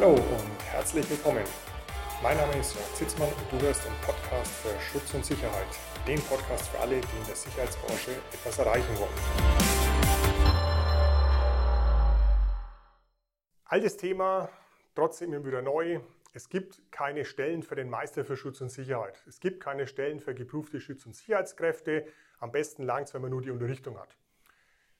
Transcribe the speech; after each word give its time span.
Hallo 0.00 0.14
und 0.14 0.62
herzlich 0.72 1.10
willkommen. 1.10 1.44
Mein 2.22 2.34
Name 2.34 2.56
ist 2.58 2.74
Jörg 2.74 2.94
Zitzmann 2.94 3.28
und 3.28 3.52
du 3.52 3.66
hörst 3.66 3.84
den 3.84 3.92
Podcast 4.00 4.50
für 4.50 4.80
Schutz 4.80 5.12
und 5.12 5.26
Sicherheit. 5.26 5.66
Den 6.06 6.18
Podcast 6.22 6.68
für 6.68 6.78
alle, 6.78 7.02
die 7.02 7.18
in 7.20 7.26
der 7.26 7.36
Sicherheitsbranche 7.36 8.12
etwas 8.32 8.58
erreichen 8.58 8.98
wollen. 8.98 9.12
Altes 13.66 13.98
Thema, 13.98 14.48
trotzdem 14.94 15.34
immer 15.34 15.44
wieder 15.44 15.60
neu. 15.60 16.00
Es 16.32 16.48
gibt 16.48 16.80
keine 16.90 17.26
Stellen 17.26 17.62
für 17.62 17.74
den 17.74 17.90
Meister 17.90 18.24
für 18.24 18.38
Schutz 18.38 18.62
und 18.62 18.70
Sicherheit. 18.70 19.22
Es 19.28 19.38
gibt 19.38 19.62
keine 19.62 19.86
Stellen 19.86 20.20
für 20.20 20.34
geprüfte 20.34 20.80
Schutz- 20.80 21.04
und 21.04 21.14
Sicherheitskräfte. 21.14 22.06
Am 22.38 22.52
besten 22.52 22.84
langt 22.84 23.08
es, 23.08 23.12
wenn 23.12 23.20
man 23.20 23.32
nur 23.32 23.42
die 23.42 23.50
Unterrichtung 23.50 23.98
hat. 23.98 24.16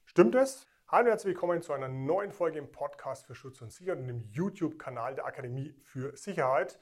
Stimmt 0.05 0.35
es? 0.35 0.67
Hallo 0.93 1.05
und 1.05 1.11
herzlich 1.11 1.35
willkommen 1.35 1.63
zu 1.63 1.73
einer 1.73 1.87
neuen 1.87 2.33
Folge 2.33 2.59
im 2.59 2.73
Podcast 2.73 3.25
für 3.25 3.37
Schutz 3.37 3.63
und 3.63 3.71
Sicherheit 3.73 4.01
und 4.01 4.09
dem 4.09 4.25
YouTube-Kanal 4.33 5.15
der 5.15 5.25
Akademie 5.25 5.73
für 5.85 6.17
Sicherheit. 6.17 6.81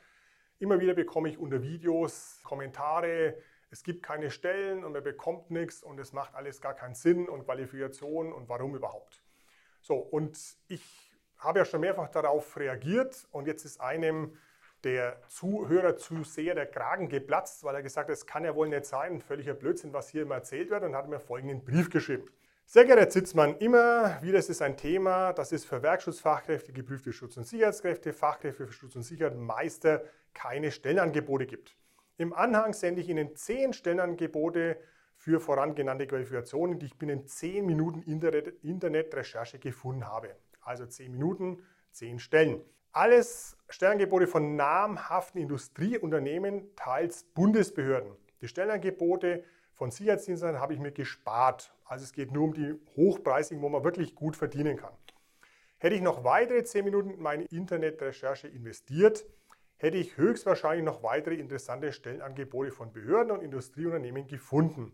Immer 0.59 0.80
wieder 0.80 0.95
bekomme 0.95 1.28
ich 1.28 1.37
unter 1.37 1.62
Videos 1.62 2.41
Kommentare, 2.42 3.36
es 3.69 3.83
gibt 3.83 4.02
keine 4.02 4.30
Stellen 4.30 4.83
und 4.83 4.92
man 4.92 5.05
bekommt 5.05 5.50
nichts 5.50 5.83
und 5.83 6.00
es 6.00 6.14
macht 6.14 6.34
alles 6.34 6.62
gar 6.62 6.73
keinen 6.73 6.95
Sinn 6.95 7.28
und 7.28 7.45
Qualifikation 7.45 8.33
und 8.33 8.48
warum 8.48 8.74
überhaupt. 8.74 9.23
So, 9.83 9.97
und 9.97 10.38
ich 10.69 11.12
habe 11.36 11.59
ja 11.59 11.66
schon 11.66 11.83
mehrfach 11.83 12.09
darauf 12.09 12.56
reagiert 12.56 13.28
und 13.30 13.47
jetzt 13.47 13.66
ist 13.66 13.78
einem 13.78 14.38
der 14.84 15.20
Zuhörer 15.28 15.98
zu 15.98 16.25
sehr 16.25 16.55
der 16.55 16.64
Kragen 16.64 17.11
geplatzt, 17.11 17.62
weil 17.62 17.75
er 17.75 17.83
gesagt 17.83 18.09
hat, 18.09 18.14
es 18.14 18.25
kann 18.25 18.42
ja 18.42 18.55
wohl 18.55 18.70
nicht 18.70 18.86
sein, 18.86 19.20
völliger 19.20 19.52
Blödsinn, 19.52 19.92
was 19.92 20.09
hier 20.09 20.22
immer 20.22 20.36
erzählt 20.36 20.70
wird 20.70 20.83
und 20.83 20.97
hat 20.97 21.11
mir 21.11 21.20
folgenden 21.20 21.62
Brief 21.62 21.91
geschrieben. 21.91 22.27
Sehr 22.70 22.84
geehrter 22.84 23.00
Herr 23.00 23.08
Zitzmann, 23.08 23.56
immer 23.60 24.20
wieder 24.20 24.38
ist 24.38 24.50
es 24.50 24.60
ein 24.60 24.77
Thema, 24.77 25.32
dass 25.32 25.52
es 25.52 25.64
für 25.64 25.82
Werkschutzfachkräfte, 25.82 26.70
geprüfte 26.70 27.14
Schutz- 27.14 27.38
und 27.38 27.46
Sicherheitskräfte, 27.46 28.12
Fachkräfte 28.12 28.66
für 28.66 28.72
Schutz 28.74 28.94
und 28.94 29.05
Sicherheit, 29.05 29.38
Meister 29.38 30.05
keine 30.34 30.70
Stellenangebote 30.70 31.47
gibt. 31.47 31.78
Im 32.19 32.34
Anhang 32.34 32.75
sende 32.75 33.00
ich 33.00 33.08
Ihnen 33.08 33.34
zehn 33.34 33.72
Stellenangebote 33.72 34.77
für 35.16 35.41
vorangenannte 35.41 36.06
Qualifikationen, 36.06 36.78
die 36.78 36.84
ich 36.84 36.98
binnen 36.98 37.27
zehn 37.27 37.64
Minuten 37.64 38.02
Internetrecherche 38.02 39.58
gefunden 39.58 40.06
habe. 40.06 40.36
Also 40.60 40.84
zehn 40.84 41.12
Minuten, 41.12 41.62
zehn 41.91 42.19
Stellen. 42.19 42.60
Alles 42.92 43.56
Stellenangebote 43.70 44.27
von 44.27 44.56
namhaften 44.56 45.41
Industrieunternehmen, 45.41 46.77
teils 46.77 47.25
Bundesbehörden. 47.32 48.12
Die 48.42 48.48
Stellenangebote 48.48 49.42
von 49.79 49.93
Sicherheitsdiensten 49.93 50.61
habe 50.61 50.75
ich 50.75 50.81
mir 50.81 50.91
gespart. 50.91 51.73
Also 51.84 52.03
es 52.03 52.12
geht 52.12 52.33
nur 52.33 52.43
um 52.43 52.53
die 52.53 52.75
hochpreisigen, 52.97 53.62
wo 53.62 53.69
man 53.69 53.84
wirklich 53.84 54.17
gut 54.17 54.37
verdienen 54.37 54.77
kann. 54.77 54.93
Hätte 55.79 55.95
ich 55.95 56.03
noch 56.03 56.25
weitere 56.25 56.65
10 56.65 56.84
Minuten 56.84 57.11
in 57.11 57.23
meine 57.23 57.45
Internetrecherche 57.45 58.49
investiert, 58.49 59.25
hätte 59.77 59.97
ich 59.97 60.17
höchstwahrscheinlich 60.17 60.84
noch 60.84 61.05
weitere 61.05 61.37
interessante 61.37 61.93
Stellenangebote 61.93 62.73
von 62.73 62.93
Behörden 62.93 63.31
und 63.31 63.41
Industrieunternehmen 63.41 64.27
gefunden. 64.27 64.93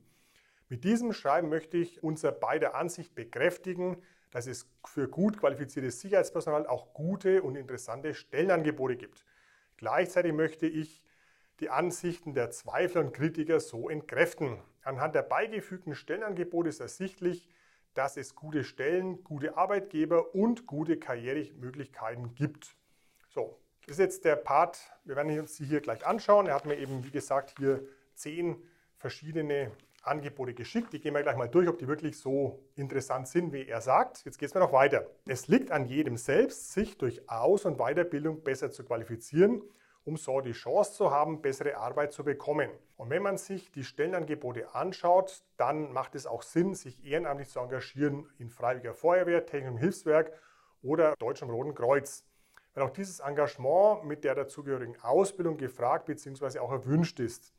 Mit 0.69 0.85
diesem 0.85 1.15
Schreiben 1.15 1.49
möchte 1.49 1.79
ich 1.79 2.03
unser 2.03 2.33
beider 2.33 2.75
Ansicht 2.75 3.15
bekräftigen, 3.15 4.03
dass 4.33 4.47
es 4.47 4.69
für 4.87 5.09
gut 5.09 5.39
qualifiziertes 5.39 6.01
Sicherheitspersonal 6.01 6.67
auch 6.67 6.93
gute 6.93 7.43
und 7.43 7.57
interessante 7.57 8.13
Stellenangebote 8.13 8.97
gibt. 8.97 9.25
Gleichzeitig 9.79 10.35
möchte 10.35 10.67
ich 10.67 11.04
die 11.65 11.71
Ansichten 11.71 12.35
der 12.35 12.51
Zweifler 12.51 13.01
und 13.01 13.15
Kritiker 13.15 13.59
so 13.59 13.89
entkräften. 13.89 14.59
Anhand 14.83 15.15
der 15.15 15.23
beigefügten 15.23 15.95
Stellenangebote 15.95 16.69
ist 16.69 16.81
ersichtlich, 16.81 17.49
dass 17.95 18.19
es 18.19 18.35
gute 18.35 18.65
Stellen, 18.65 19.25
gute 19.25 19.57
Arbeitgeber 19.57 20.35
und 20.35 20.67
gute 20.67 20.99
Karrieremöglichkeiten 20.99 22.35
gibt. 22.35 22.77
So, 23.31 23.59
das 23.87 23.93
ist 23.93 23.99
jetzt 23.99 24.25
der 24.27 24.37
Part, 24.37 24.79
wir 25.05 25.17
werden 25.17 25.39
uns 25.39 25.57
die 25.57 25.65
hier 25.65 25.81
gleich 25.81 26.05
anschauen. 26.05 26.49
Er 26.49 26.55
hat 26.55 26.67
mir 26.67 26.77
eben, 26.77 27.03
wie 27.03 27.11
gesagt, 27.11 27.55
hier 27.57 27.83
zehn 28.15 28.63
verschiedene 28.99 29.71
Angebote 30.03 30.53
geschickt. 30.53 30.93
Die 30.93 31.01
gehen 31.01 31.15
wir 31.15 31.23
gleich 31.23 31.39
mal 31.39 31.49
durch, 31.49 31.67
ob 31.67 31.79
die 31.79 31.89
wirklich 31.89 32.19
so 32.19 32.63
interessant 32.77 33.27
sind, 33.27 33.55
wie 33.55 33.67
er 33.67 33.81
sagt. 33.81 34.23
Jetzt 34.27 34.39
geht 34.39 34.49
es 34.49 34.55
mir 34.55 34.61
noch 34.61 34.75
weiter. 34.75 35.07
Es 35.25 35.49
liegt 35.49 35.71
an 35.71 35.87
jedem 35.87 36.19
selbst, 36.19 36.75
sich 36.75 36.99
durch 36.99 37.31
Aus- 37.31 37.65
und 37.65 37.79
Weiterbildung 37.79 38.43
besser 38.43 38.71
zu 38.71 38.85
qualifizieren 38.85 39.63
um 40.05 40.17
so 40.17 40.41
die 40.41 40.53
Chance 40.53 40.93
zu 40.93 41.11
haben, 41.11 41.41
bessere 41.41 41.79
Arbeit 41.79 42.13
zu 42.13 42.25
bekommen. 42.25 42.71
Und 42.97 43.11
wenn 43.11 43.23
man 43.23 43.39
sich 43.39 43.73
die 43.73 43.85
Stellenangebote 43.85 44.75
anschaut, 44.75 45.43
dann 45.57 45.93
macht 45.93 46.15
es 46.15 46.27
auch 46.27 46.43
Sinn, 46.43 46.75
sich 46.75 47.05
ehrenamtlich 47.05 47.49
zu 47.49 47.61
engagieren 47.61 48.31
in 48.39 48.51
Freiwilliger 48.51 48.95
Feuerwehr, 48.95 49.47
Technischem 49.47 49.79
Hilfswerk 49.79 50.33
oder 50.83 51.15
Deutschem 51.19 51.49
Roten 51.49 51.75
Kreuz. 51.75 52.25
Weil 52.75 52.85
auch 52.85 52.91
dieses 52.91 53.21
Engagement 53.21 54.05
mit 54.05 54.25
der 54.25 54.35
dazugehörigen 54.35 55.01
Ausbildung 55.01 55.57
gefragt 55.57 56.07
bzw. 56.07 56.59
auch 56.59 56.73
erwünscht 56.73 57.19
ist. 57.21 57.55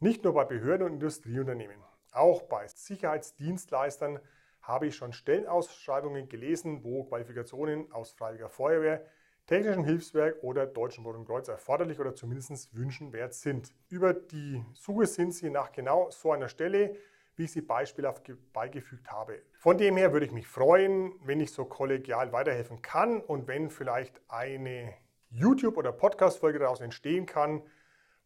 Nicht 0.00 0.24
nur 0.24 0.34
bei 0.34 0.44
Behörden 0.44 0.86
und 0.86 0.94
Industrieunternehmen, 0.94 1.76
auch 2.12 2.42
bei 2.42 2.66
Sicherheitsdienstleistern 2.66 4.18
habe 4.60 4.86
ich 4.86 4.96
schon 4.96 5.12
Stellenausschreibungen 5.12 6.28
gelesen, 6.28 6.84
wo 6.84 7.04
Qualifikationen 7.04 7.90
aus 7.92 8.12
Freiwilliger 8.12 8.50
Feuerwehr, 8.50 9.04
Technischen 9.50 9.82
Hilfswerk 9.82 10.44
oder 10.44 10.64
Deutschen 10.64 11.04
Roten 11.04 11.24
Kreuz 11.24 11.48
erforderlich 11.48 11.98
oder 11.98 12.14
zumindest 12.14 12.72
wünschenwert 12.72 13.34
sind. 13.34 13.74
Über 13.88 14.14
die 14.14 14.64
Suche 14.74 15.06
sind 15.06 15.34
Sie 15.34 15.50
nach 15.50 15.72
genau 15.72 16.08
so 16.10 16.30
einer 16.30 16.48
Stelle, 16.48 16.94
wie 17.34 17.42
ich 17.42 17.50
sie 17.50 17.60
beispielhaft 17.60 18.30
beigefügt 18.52 19.10
habe. 19.10 19.42
Von 19.58 19.76
dem 19.76 19.96
her 19.96 20.12
würde 20.12 20.26
ich 20.26 20.30
mich 20.30 20.46
freuen, 20.46 21.14
wenn 21.24 21.40
ich 21.40 21.50
so 21.50 21.64
kollegial 21.64 22.30
weiterhelfen 22.30 22.80
kann 22.80 23.20
und 23.20 23.48
wenn 23.48 23.70
vielleicht 23.70 24.20
eine 24.28 24.94
YouTube- 25.30 25.78
oder 25.78 25.90
Podcast-Folge 25.90 26.60
daraus 26.60 26.80
entstehen 26.80 27.26
kann, 27.26 27.60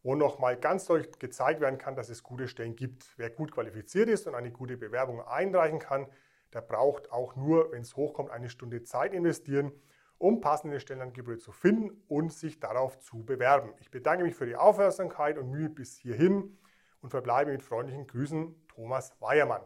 wo 0.03 0.13
nochmal 0.13 0.57
ganz 0.57 0.85
deutlich 0.85 1.17
gezeigt 1.17 1.59
werden 1.59 1.79
kann, 1.79 1.95
dass 1.95 2.09
es 2.09 2.21
gute 2.21 2.47
Stellen 2.47 2.75
gibt. 2.75 3.03
Wer 3.17 3.31
gut 3.31 3.51
qualifiziert 3.51 4.09
ist 4.09 4.27
und 4.27 4.35
eine 4.35 4.51
gute 4.51 4.77
Bewerbung 4.77 5.21
einreichen 5.21 5.79
kann, 5.79 6.05
der 6.53 6.61
braucht 6.61 7.11
auch 7.11 7.35
nur, 7.35 7.71
wenn 7.71 7.81
es 7.81 7.95
hochkommt, 7.95 8.29
eine 8.29 8.51
Stunde 8.51 8.83
Zeit 8.83 9.11
investieren 9.11 9.71
um 10.17 10.41
passende 10.41 10.79
Stellenangebote 10.79 11.39
zu 11.39 11.51
finden 11.51 12.03
und 12.07 12.31
sich 12.33 12.59
darauf 12.59 12.99
zu 12.99 13.23
bewerben. 13.23 13.73
Ich 13.79 13.91
bedanke 13.91 14.23
mich 14.23 14.35
für 14.35 14.45
die 14.45 14.55
Aufmerksamkeit 14.55 15.37
und 15.37 15.49
Mühe 15.49 15.69
bis 15.69 15.97
hierhin 15.97 16.57
und 17.01 17.09
verbleibe 17.09 17.51
mit 17.51 17.61
freundlichen 17.61 18.07
Grüßen 18.07 18.55
Thomas 18.67 19.15
Weiermann. 19.19 19.61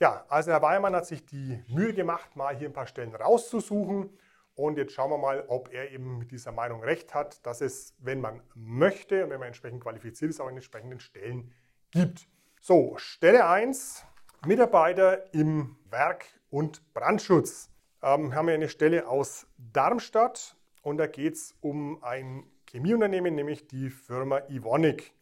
Ja, 0.00 0.24
also 0.28 0.52
Herr 0.52 0.62
Weiermann 0.62 0.94
hat 0.94 1.06
sich 1.06 1.26
die 1.26 1.62
Mühe 1.68 1.92
gemacht, 1.92 2.36
mal 2.36 2.56
hier 2.56 2.68
ein 2.68 2.72
paar 2.72 2.86
Stellen 2.86 3.14
rauszusuchen. 3.14 4.16
Und 4.54 4.76
jetzt 4.76 4.92
schauen 4.92 5.10
wir 5.10 5.18
mal, 5.18 5.44
ob 5.48 5.72
er 5.72 5.90
eben 5.90 6.18
mit 6.18 6.30
dieser 6.30 6.52
Meinung 6.52 6.82
recht 6.82 7.14
hat, 7.14 7.44
dass 7.46 7.60
es, 7.60 7.94
wenn 7.98 8.20
man 8.20 8.42
möchte 8.54 9.24
und 9.24 9.30
wenn 9.30 9.38
man 9.38 9.48
entsprechend 9.48 9.82
qualifiziert 9.82 10.30
ist, 10.30 10.40
auch 10.40 10.48
entsprechenden 10.48 11.00
Stellen 11.00 11.52
gibt. 11.90 12.28
So, 12.60 12.96
Stelle 12.96 13.48
1, 13.48 14.04
Mitarbeiter 14.46 15.32
im 15.32 15.76
Werk- 15.90 16.26
und 16.50 16.92
Brandschutz 16.92 17.70
ähm, 18.02 18.34
haben 18.34 18.46
wir 18.46 18.54
eine 18.54 18.68
Stelle 18.68 19.08
aus 19.08 19.46
Darmstadt 19.56 20.56
und 20.82 20.98
da 20.98 21.06
geht 21.06 21.34
es 21.34 21.54
um 21.60 22.02
ein 22.02 22.44
Chemieunternehmen, 22.66 23.34
nämlich 23.34 23.66
die 23.66 23.90
Firma 23.90 24.42
Ivonic. 24.48 25.12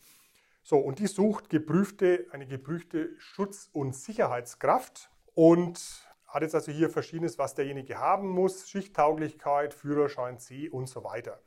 So, 0.63 0.79
und 0.79 0.99
die 0.99 1.07
sucht 1.07 1.49
geprüfte, 1.49 2.27
eine 2.33 2.47
geprüfte 2.47 3.11
Schutz- 3.19 3.71
und 3.73 3.95
Sicherheitskraft 3.95 5.11
und 5.35 5.81
hat 6.27 6.43
jetzt 6.43 6.55
also 6.55 6.73
hier 6.73 6.91
verschiedenes, 6.91 7.39
was 7.39 7.55
derjenige 7.55 7.99
haben 7.99 8.29
muss, 8.29 8.69
Schichttauglichkeit, 8.69 9.75
Führerschein 9.75 10.39
C 10.39 10.69
und 10.69 10.89
so 10.89 11.05
weiter. 11.05 11.41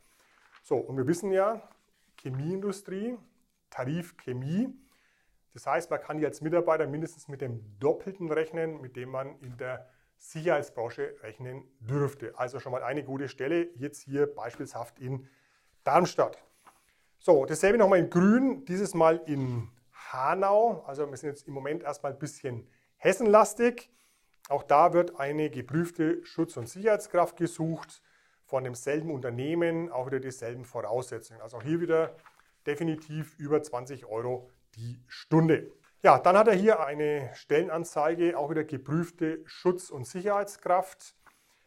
So, 0.62 0.76
und 0.76 0.96
wir 0.96 1.06
wissen 1.06 1.32
ja, 1.32 1.60
Chemieindustrie, 2.22 3.18
Tarif 3.68 4.16
Chemie, 4.16 4.74
das 5.52 5.66
heißt, 5.66 5.90
man 5.90 6.00
kann 6.00 6.18
hier 6.18 6.28
als 6.28 6.40
Mitarbeiter 6.40 6.86
mindestens 6.86 7.28
mit 7.28 7.40
dem 7.40 7.78
Doppelten 7.78 8.30
rechnen, 8.30 8.80
mit 8.80 8.96
dem 8.96 9.10
man 9.10 9.38
in 9.40 9.56
der 9.56 9.88
Sicherheitsbranche 10.20 11.16
rechnen 11.22 11.64
dürfte. 11.80 12.38
Also 12.38 12.60
schon 12.60 12.72
mal 12.72 12.82
eine 12.82 13.02
gute 13.02 13.28
Stelle, 13.28 13.70
jetzt 13.76 14.02
hier 14.02 14.32
beispielshaft 14.32 15.00
in 15.00 15.26
Darmstadt. 15.82 16.38
So, 17.18 17.46
dasselbe 17.46 17.78
nochmal 17.78 18.00
in 18.00 18.10
Grün, 18.10 18.64
dieses 18.66 18.94
Mal 18.94 19.22
in 19.26 19.70
Hanau. 19.92 20.84
Also 20.86 21.08
wir 21.08 21.16
sind 21.16 21.30
jetzt 21.30 21.48
im 21.48 21.54
Moment 21.54 21.82
erstmal 21.82 22.12
ein 22.12 22.18
bisschen 22.18 22.68
hessenlastig. 22.96 23.90
Auch 24.50 24.62
da 24.62 24.92
wird 24.92 25.18
eine 25.18 25.48
geprüfte 25.48 26.24
Schutz- 26.24 26.56
und 26.56 26.68
Sicherheitskraft 26.68 27.36
gesucht 27.36 28.02
von 28.44 28.64
demselben 28.64 29.10
Unternehmen, 29.10 29.90
auch 29.90 30.06
wieder 30.06 30.20
dieselben 30.20 30.64
Voraussetzungen. 30.64 31.40
Also 31.40 31.56
auch 31.58 31.62
hier 31.62 31.80
wieder 31.80 32.14
definitiv 32.66 33.38
über 33.38 33.62
20 33.62 34.06
Euro 34.06 34.50
die 34.76 35.02
Stunde. 35.08 35.72
Ja, 36.02 36.18
dann 36.18 36.34
hat 36.38 36.48
er 36.48 36.54
hier 36.54 36.80
eine 36.80 37.30
Stellenanzeige, 37.34 38.38
auch 38.38 38.48
wieder 38.48 38.64
geprüfte 38.64 39.42
Schutz- 39.44 39.90
und 39.90 40.06
Sicherheitskraft. 40.06 41.14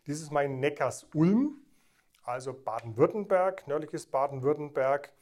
Dieses 0.08 0.24
ist 0.24 0.32
mein 0.32 0.60
Neckars 0.60 1.08
Ulm, 1.14 1.62
also 2.24 2.52
Baden-Württemberg, 2.52 3.68
nördliches 3.68 4.08
Baden-Württemberg, 4.08 5.14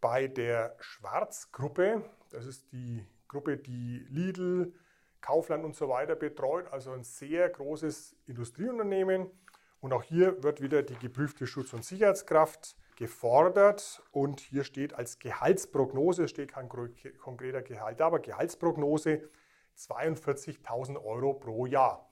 bei 0.00 0.28
der 0.28 0.76
Schwarzgruppe. 0.78 2.08
Das 2.30 2.46
ist 2.46 2.70
die 2.70 3.04
Gruppe, 3.26 3.56
die 3.56 4.06
Lidl, 4.08 4.72
Kaufland 5.20 5.64
und 5.64 5.74
so 5.74 5.88
weiter 5.88 6.14
betreut, 6.14 6.72
also 6.72 6.92
ein 6.92 7.02
sehr 7.02 7.48
großes 7.48 8.14
Industrieunternehmen. 8.28 9.32
Und 9.80 9.92
auch 9.92 10.04
hier 10.04 10.44
wird 10.44 10.60
wieder 10.62 10.84
die 10.84 10.96
geprüfte 10.96 11.48
Schutz- 11.48 11.72
und 11.72 11.84
Sicherheitskraft 11.84 12.76
gefordert. 12.96 14.02
Und 14.12 14.40
hier 14.40 14.64
steht 14.64 14.94
als 14.94 15.18
Gehaltsprognose, 15.18 16.28
steht 16.28 16.52
kein 16.52 16.68
konkreter 16.68 17.62
Gehalt, 17.62 18.00
aber 18.00 18.20
Gehaltsprognose 18.20 19.28
42.000 19.76 21.02
Euro 21.04 21.34
pro 21.34 21.66
Jahr, 21.66 22.08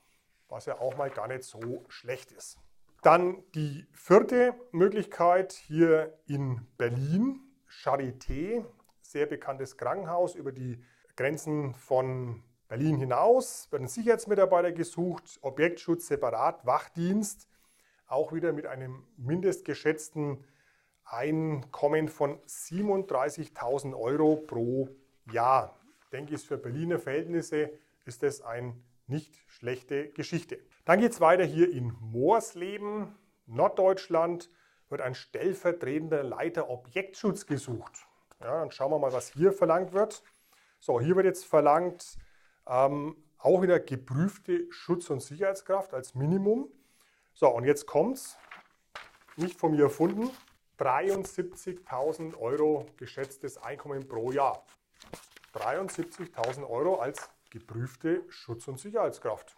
was 0.48 0.66
ja 0.66 0.80
auch 0.80 0.96
mal 0.96 1.10
gar 1.10 1.28
nicht 1.28 1.44
so 1.44 1.84
schlecht 1.88 2.32
ist. 2.32 2.58
Dann 3.02 3.42
die 3.54 3.86
vierte 3.92 4.54
Möglichkeit 4.70 5.52
hier 5.52 6.18
in 6.26 6.66
Berlin, 6.78 7.40
Charité, 7.68 8.64
sehr 9.00 9.26
bekanntes 9.26 9.76
Krankenhaus 9.76 10.34
über 10.34 10.52
die 10.52 10.82
Grenzen 11.16 11.74
von 11.74 12.42
Berlin 12.68 12.96
hinaus, 12.96 13.70
werden 13.70 13.86
Sicherheitsmitarbeiter 13.86 14.72
gesucht, 14.72 15.38
Objektschutz 15.42 16.06
separat, 16.06 16.64
Wachdienst, 16.64 17.48
auch 18.06 18.32
wieder 18.32 18.52
mit 18.52 18.66
einem 18.66 19.04
mindestgeschätzten 19.16 20.44
Einkommen 21.04 22.08
von 22.08 22.40
37.000 22.42 23.98
Euro 23.98 24.36
pro 24.36 24.88
Jahr. 25.30 25.78
Ich 26.02 26.08
denke, 26.10 26.34
ist 26.34 26.46
für 26.46 26.58
Berliner 26.58 26.98
Verhältnisse 26.98 27.70
ist 28.04 28.22
das 28.22 28.40
eine 28.42 28.74
nicht 29.06 29.34
schlechte 29.46 30.08
Geschichte. 30.10 30.58
Dann 30.84 31.00
geht 31.00 31.12
es 31.12 31.20
weiter 31.20 31.44
hier 31.44 31.70
in 31.70 31.92
Moorsleben, 32.00 33.14
Norddeutschland, 33.46 34.50
wird 34.88 35.00
ein 35.00 35.14
stellvertretender 35.14 36.22
Leiter 36.22 36.68
Objektschutz 36.70 37.46
gesucht. 37.46 38.06
Ja, 38.40 38.60
dann 38.60 38.70
schauen 38.70 38.90
wir 38.90 38.98
mal, 38.98 39.12
was 39.12 39.32
hier 39.32 39.52
verlangt 39.52 39.92
wird. 39.92 40.22
So, 40.80 41.00
hier 41.00 41.16
wird 41.16 41.26
jetzt 41.26 41.44
verlangt, 41.44 42.16
ähm, 42.66 43.16
auch 43.38 43.62
wieder 43.62 43.80
geprüfte 43.80 44.66
Schutz- 44.70 45.10
und 45.10 45.20
Sicherheitskraft 45.20 45.94
als 45.94 46.14
Minimum. 46.14 46.68
So, 47.34 47.48
und 47.48 47.64
jetzt 47.64 47.86
kommt 47.86 48.16
es, 48.16 48.36
nicht 49.36 49.58
von 49.58 49.72
mir 49.72 49.84
erfunden, 49.84 50.30
73.000 50.78 52.36
Euro 52.38 52.86
geschätztes 52.96 53.58
Einkommen 53.58 54.08
pro 54.08 54.32
Jahr. 54.32 54.64
73.000 55.54 56.68
Euro 56.68 56.96
als 56.96 57.30
geprüfte 57.50 58.24
Schutz- 58.28 58.68
und 58.68 58.80
Sicherheitskraft. 58.80 59.56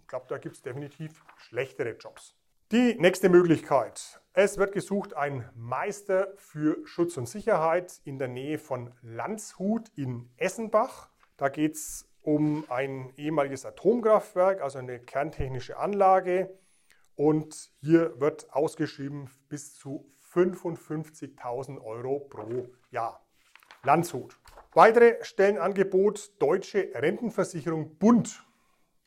Ich 0.00 0.08
glaube, 0.08 0.26
da 0.28 0.38
gibt 0.38 0.56
es 0.56 0.62
definitiv 0.62 1.24
schlechtere 1.36 1.96
Jobs. 1.96 2.34
Die 2.72 2.96
nächste 2.98 3.28
Möglichkeit. 3.28 4.20
Es 4.32 4.58
wird 4.58 4.72
gesucht 4.72 5.14
ein 5.14 5.48
Meister 5.54 6.32
für 6.36 6.84
Schutz 6.84 7.16
und 7.16 7.28
Sicherheit 7.28 8.00
in 8.04 8.18
der 8.18 8.28
Nähe 8.28 8.58
von 8.58 8.92
Landshut 9.02 9.88
in 9.96 10.30
Essenbach. 10.36 11.08
Da 11.36 11.48
geht 11.48 11.74
es 11.74 12.08
um 12.22 12.64
ein 12.68 13.12
ehemaliges 13.16 13.64
Atomkraftwerk, 13.64 14.60
also 14.60 14.78
eine 14.78 14.98
kerntechnische 14.98 15.76
Anlage. 15.76 16.58
Und 17.14 17.70
hier 17.80 18.20
wird 18.20 18.52
ausgeschrieben 18.52 19.30
bis 19.48 19.74
zu 19.74 20.12
55.000 20.36 21.82
Euro 21.82 22.20
pro 22.20 22.68
Jahr. 22.90 23.26
Landshut. 23.82 24.38
Weitere 24.74 25.24
Stellenangebot 25.24 26.40
Deutsche 26.40 26.90
Rentenversicherung 26.94 27.96
Bund. 27.96 28.44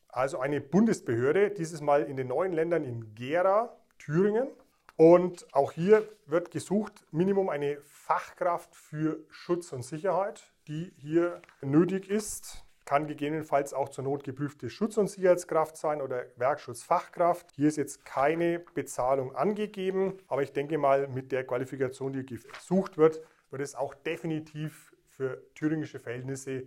Also 0.07 0.39
eine 0.39 0.59
Bundesbehörde, 0.59 1.51
dieses 1.51 1.81
Mal 1.81 2.03
in 2.03 2.17
den 2.17 2.27
neuen 2.27 2.51
Ländern 2.53 2.83
in 2.83 3.13
Gera, 3.13 3.77
Thüringen. 3.99 4.47
Und 4.95 5.45
auch 5.53 5.71
hier 5.71 6.09
wird 6.25 6.49
gesucht, 6.49 7.05
Minimum 7.11 7.49
eine 7.49 7.79
Fachkraft 7.83 8.75
für 8.75 9.23
Schutz 9.29 9.71
und 9.71 9.83
Sicherheit, 9.83 10.51
die 10.67 10.91
hier 10.97 11.41
nötig 11.61 12.09
ist. 12.09 12.65
Kann 12.89 13.06
gegebenenfalls 13.06 13.75
auch 13.75 13.89
zur 13.89 14.03
Not 14.03 14.24
geprüfte 14.24 14.68
Schutz- 14.68 14.97
und 14.97 15.12
Sicherheitskraft 15.12 15.77
sein 15.77 16.01
oder 16.01 16.25
Werkschutzfachkraft. 16.38 17.51
Hier 17.51 17.68
ist 17.68 17.75
jetzt 17.77 18.03
keine 18.03 18.57
Bezahlung 18.57 19.36
angegeben, 19.36 20.18
aber 20.27 20.41
ich 20.41 20.53
denke 20.53 20.80
mal, 20.80 21.07
mit 21.07 21.31
der 21.31 21.45
Qualifikation, 21.45 22.13
die 22.13 22.25
gesucht 22.25 22.97
wird, 22.97 23.21
wird 23.51 23.62
es 23.62 23.75
auch 23.75 23.94
definitiv 23.94 24.95
für 25.07 25.39
thüringische 25.53 26.00
Verhältnisse 26.00 26.63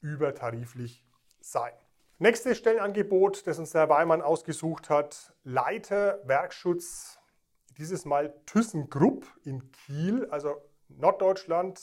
übertariflich 0.00 1.04
sein. 1.40 1.72
Nächstes 2.20 2.56
Stellenangebot, 2.56 3.44
das 3.48 3.58
uns 3.58 3.74
Herr 3.74 3.88
Weimann 3.88 4.22
ausgesucht 4.22 4.90
hat, 4.90 5.34
Leiter 5.42 6.20
Werkschutz, 6.24 7.18
dieses 7.78 8.04
Mal 8.04 8.32
ThyssenKrupp 8.46 9.26
in 9.42 9.72
Kiel, 9.72 10.28
also 10.30 10.54
Norddeutschland, 10.86 11.80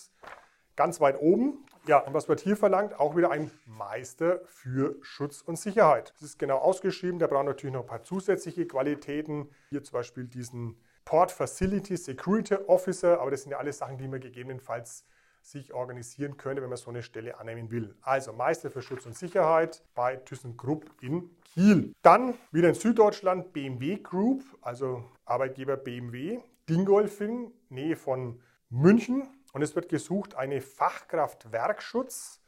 ganz 0.78 1.02
weit 1.02 1.20
oben. 1.20 1.66
Ja, 1.88 1.98
und 1.98 2.14
was 2.14 2.30
wird 2.30 2.42
hier 2.42 2.56
verlangt? 2.56 3.00
Auch 3.00 3.16
wieder 3.16 3.32
ein 3.32 3.50
Meister 3.66 4.42
für 4.46 4.96
Schutz 5.02 5.42
und 5.42 5.58
Sicherheit. 5.58 6.14
Das 6.14 6.22
ist 6.22 6.38
genau 6.38 6.58
ausgeschrieben, 6.58 7.18
der 7.18 7.28
braucht 7.28 7.46
natürlich 7.46 7.74
noch 7.74 7.82
ein 7.82 7.88
paar 7.88 8.04
zusätzliche 8.04 8.68
Qualitäten. 8.68 9.50
Hier 9.72 9.84
zum 9.84 9.94
Beispiel 9.94 10.26
diesen 10.26 10.78
Port 11.06 11.32
Facility 11.32 11.98
Security 11.98 12.54
Officer, 12.68 13.20
aber 13.20 13.32
das 13.32 13.42
sind 13.42 13.52
ja 13.52 13.58
alles 13.58 13.80
Sachen, 13.80 13.98
die 13.98 14.08
man 14.08 14.20
gegebenenfalls 14.20 15.06
sich 15.42 15.74
organisieren 15.74 16.38
könnte, 16.38 16.62
wenn 16.62 16.70
man 16.70 16.78
so 16.78 16.92
eine 16.92 17.02
Stelle 17.02 17.40
annehmen 17.40 17.72
will. 17.72 17.96
Also 18.02 18.32
Meister 18.32 18.70
für 18.70 18.84
Schutz 18.84 19.08
und 19.08 19.18
Sicherheit 19.18 19.84
bei 19.96 20.18
ThyssenKrupp 20.18 20.86
in 21.02 21.36
Kiel. 21.44 21.94
Dann 22.04 22.36
wieder 22.52 22.70
in 22.70 22.76
Süddeutschland 22.76 23.54
BMW 23.54 23.98
Group, 23.98 24.44
also 24.62 25.04
Arbeitgeber 25.26 25.78
BMW, 25.78 26.40
Dingolfing, 26.70 27.52
Nähe 27.70 27.96
von 27.96 28.40
München. 28.70 29.28
Und 29.52 29.62
es 29.62 29.76
wird 29.76 29.90
gesucht 29.90 30.36
eine 30.36 30.62
Fachkraft 30.62 31.52
Werkschutz. 31.52 32.42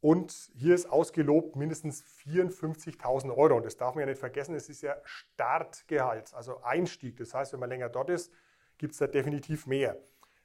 Und 0.00 0.50
hier 0.54 0.74
ist 0.74 0.86
ausgelobt 0.90 1.54
mindestens 1.54 2.02
54.000 2.24 3.36
Euro. 3.36 3.56
Und 3.56 3.66
das 3.66 3.76
darf 3.76 3.94
man 3.94 4.00
ja 4.02 4.06
nicht 4.06 4.18
vergessen, 4.18 4.54
es 4.56 4.68
ist 4.68 4.82
ja 4.82 4.96
Startgehalt, 5.04 6.34
also 6.34 6.60
Einstieg. 6.62 7.16
Das 7.16 7.34
heißt, 7.34 7.52
wenn 7.52 7.60
man 7.60 7.68
länger 7.68 7.88
dort 7.88 8.10
ist, 8.10 8.32
gibt 8.78 8.94
es 8.94 8.98
da 8.98 9.06
definitiv 9.06 9.66
mehr. 9.66 9.96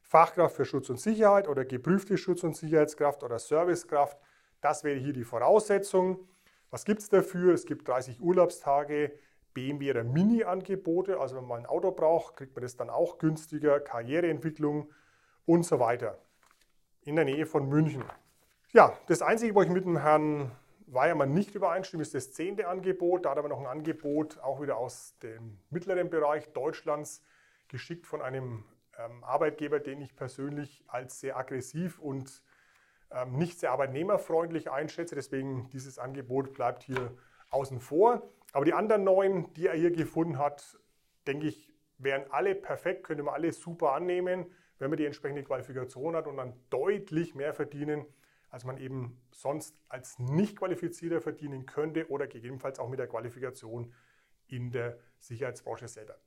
Fachkraft 0.04 0.56
für 0.56 0.66
Schutz 0.66 0.90
und 0.90 1.00
Sicherheit 1.00 1.48
oder 1.48 1.66
geprüfte 1.66 2.18
Schutz- 2.18 2.44
und 2.44 2.56
Sicherheitskraft 2.56 3.24
oder 3.24 3.40
Servicekraft. 3.40 4.18
Das 4.62 4.84
wäre 4.84 4.98
hier 4.98 5.12
die 5.12 5.24
Voraussetzung. 5.24 6.28
Was 6.70 6.86
gibt 6.86 7.02
es 7.02 7.10
dafür? 7.10 7.54
Es 7.54 7.66
gibt 7.66 7.88
30 7.88 8.22
Urlaubstage, 8.22 9.18
BMW 9.54 9.90
oder 9.90 10.04
Mini-Angebote. 10.04 11.20
Also 11.20 11.36
wenn 11.36 11.46
man 11.46 11.62
ein 11.62 11.66
Auto 11.66 11.92
braucht, 11.92 12.38
kriegt 12.38 12.56
man 12.56 12.62
das 12.62 12.78
dann 12.78 12.92
auch 12.92 13.18
günstiger, 13.18 13.80
Karriereentwicklung 13.80 14.92
und 15.48 15.64
so 15.64 15.80
weiter. 15.80 16.20
In 17.02 17.16
der 17.16 17.26
Nähe 17.26 17.48
von 17.48 17.68
München. 17.68 18.04
Ja, 18.74 18.96
das 19.08 19.24
Einzige, 19.24 19.56
wo 19.56 19.64
ich 19.64 19.70
mit 19.70 19.86
dem 19.86 19.98
Herrn 19.98 20.52
Weiermann 20.88 21.34
nicht 21.34 21.56
übereinstimme, 21.56 22.04
ist 22.04 22.14
das 22.14 22.34
zehnte 22.34 22.68
Angebot. 22.68 23.26
Da 23.26 23.32
hat 23.32 23.38
er 23.38 23.48
noch 23.48 23.60
ein 23.60 23.66
Angebot, 23.66 24.40
auch 24.40 24.62
wieder 24.62 24.78
aus 24.78 25.18
dem 25.24 25.58
mittleren 25.70 26.10
Bereich 26.10 26.52
Deutschlands, 26.54 27.24
geschickt 27.70 28.06
von 28.06 28.22
einem 28.22 28.66
ähm, 28.98 29.24
Arbeitgeber, 29.24 29.80
den 29.80 30.02
ich 30.02 30.16
persönlich 30.16 30.84
als 30.88 31.20
sehr 31.22 31.38
aggressiv 31.38 32.00
und 32.00 32.44
ähm, 33.12 33.38
nicht 33.38 33.60
sehr 33.60 33.72
arbeitnehmerfreundlich 33.72 34.70
einschätze. 34.70 35.16
Deswegen 35.16 35.70
dieses 35.70 35.98
Angebot 35.98 36.54
bleibt 36.54 36.84
hier 36.84 37.18
außen 37.52 37.80
vor. 37.80 38.30
Aber 38.52 38.66
die 38.66 38.74
anderen 38.74 39.06
neun, 39.06 39.54
die 39.54 39.68
er 39.68 39.76
hier 39.76 39.92
gefunden 39.92 40.38
hat, 40.38 40.78
denke 41.26 41.48
ich, 41.48 41.74
wären 41.98 42.30
alle 42.32 42.54
perfekt, 42.54 43.06
könnte 43.06 43.24
man 43.24 43.34
alle 43.34 43.52
super 43.54 43.94
annehmen, 43.94 44.46
wenn 44.80 44.90
man 44.90 44.98
die 44.98 45.06
entsprechende 45.06 45.44
Qualifikation 45.44 46.16
hat 46.16 46.28
und 46.28 46.38
dann 46.38 46.54
deutlich 46.70 47.36
mehr 47.36 47.54
verdienen, 47.54 48.06
als 48.50 48.64
man 48.64 48.78
eben 48.78 49.20
sonst 49.32 49.76
als 49.90 50.20
nicht 50.20 50.58
qualifizierter 50.58 51.22
verdienen 51.22 51.66
könnte 51.66 52.10
oder 52.10 52.28
gegebenenfalls 52.28 52.80
auch 52.80 52.90
mit 52.90 53.00
der 53.00 53.08
Qualifikation 53.08 53.94
in 54.48 54.72
der 54.72 54.98
Sicherheitsbranche 55.20 55.88
selber. 55.88 56.18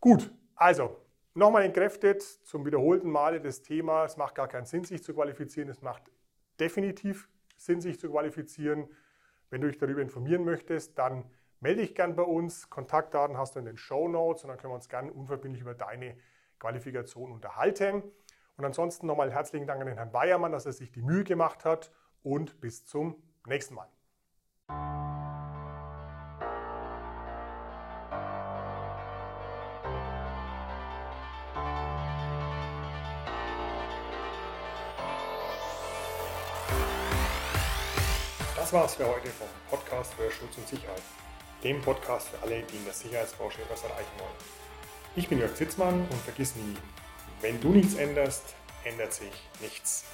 Gut, 0.00 0.32
also 0.54 0.96
Nochmal 1.38 1.62
entkräftet 1.62 2.20
zum 2.22 2.66
wiederholten 2.66 3.08
Male 3.08 3.40
das 3.40 3.62
Thema, 3.62 4.04
es 4.04 4.16
macht 4.16 4.34
gar 4.34 4.48
keinen 4.48 4.66
Sinn, 4.66 4.82
sich 4.82 5.04
zu 5.04 5.14
qualifizieren. 5.14 5.68
Es 5.68 5.82
macht 5.82 6.10
definitiv 6.58 7.28
Sinn, 7.56 7.80
sich 7.80 8.00
zu 8.00 8.10
qualifizieren. 8.10 8.88
Wenn 9.48 9.60
du 9.60 9.68
dich 9.68 9.78
darüber 9.78 10.02
informieren 10.02 10.44
möchtest, 10.44 10.98
dann 10.98 11.30
melde 11.60 11.82
dich 11.82 11.94
gern 11.94 12.16
bei 12.16 12.24
uns. 12.24 12.70
Kontaktdaten 12.70 13.38
hast 13.38 13.54
du 13.54 13.60
in 13.60 13.66
den 13.66 13.76
Show 13.76 14.08
Notes 14.08 14.42
und 14.42 14.48
dann 14.48 14.58
können 14.58 14.72
wir 14.72 14.76
uns 14.76 14.88
gerne 14.88 15.12
unverbindlich 15.12 15.62
über 15.62 15.74
deine 15.74 16.16
Qualifikation 16.58 17.32
unterhalten. 17.32 18.02
Und 18.56 18.64
ansonsten 18.64 19.06
nochmal 19.06 19.32
herzlichen 19.32 19.66
Dank 19.66 19.80
an 19.80 19.86
den 19.86 19.96
Herrn 19.96 20.12
Bayermann, 20.12 20.52
dass 20.52 20.66
er 20.66 20.72
sich 20.72 20.90
die 20.90 21.02
Mühe 21.02 21.24
gemacht 21.24 21.64
hat 21.64 21.92
und 22.22 22.60
bis 22.60 22.84
zum 22.84 23.22
nächsten 23.46 23.74
Mal. 23.74 23.88
Das 38.56 38.72
war's 38.74 38.96
für 38.96 39.06
heute 39.06 39.28
vom 39.28 39.46
Podcast 39.70 40.12
für 40.12 40.30
Schutz 40.30 40.58
und 40.58 40.68
Sicherheit, 40.68 41.00
dem 41.64 41.80
Podcast 41.80 42.28
für 42.28 42.42
alle, 42.42 42.62
die 42.64 42.76
in 42.76 42.84
der 42.84 42.92
Sicherheitsbranche 42.92 43.62
etwas 43.62 43.82
erreichen 43.82 44.12
wollen. 44.18 44.67
Ich 45.16 45.28
bin 45.28 45.38
Jörg 45.38 45.54
Zitzmann 45.54 46.00
und 46.00 46.20
vergiss 46.24 46.54
nie, 46.56 46.76
wenn 47.40 47.60
du 47.60 47.70
nichts 47.70 47.94
änderst, 47.94 48.54
ändert 48.84 49.12
sich 49.12 49.32
nichts. 49.60 50.04